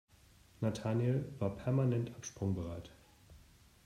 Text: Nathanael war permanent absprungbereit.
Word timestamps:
Nathanael 0.61 1.31
war 1.37 1.55
permanent 1.55 2.15
absprungbereit. 2.15 2.89